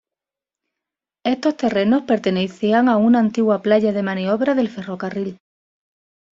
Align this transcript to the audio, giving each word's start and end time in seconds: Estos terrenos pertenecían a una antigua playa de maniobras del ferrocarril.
Estos 1.23 1.57
terrenos 1.57 2.01
pertenecían 2.07 2.89
a 2.89 2.97
una 2.97 3.19
antigua 3.19 3.61
playa 3.61 3.93
de 3.93 4.01
maniobras 4.01 4.57
del 4.57 4.67
ferrocarril. 4.69 5.37